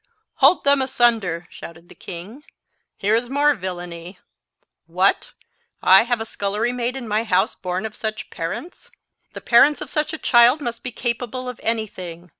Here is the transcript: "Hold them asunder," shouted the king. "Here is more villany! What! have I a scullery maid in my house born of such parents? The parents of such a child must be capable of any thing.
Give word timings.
"Hold 0.37 0.63
them 0.63 0.81
asunder," 0.81 1.45
shouted 1.51 1.87
the 1.87 1.93
king. 1.93 2.43
"Here 2.97 3.13
is 3.13 3.29
more 3.29 3.53
villany! 3.53 4.17
What! 4.87 5.33
have 5.83 6.19
I 6.19 6.23
a 6.23 6.25
scullery 6.25 6.71
maid 6.73 6.95
in 6.95 7.07
my 7.07 7.23
house 7.23 7.53
born 7.53 7.85
of 7.85 7.95
such 7.95 8.31
parents? 8.31 8.89
The 9.33 9.41
parents 9.41 9.79
of 9.79 9.91
such 9.91 10.11
a 10.11 10.17
child 10.17 10.59
must 10.59 10.81
be 10.81 10.91
capable 10.91 11.47
of 11.47 11.59
any 11.61 11.85
thing. 11.85 12.29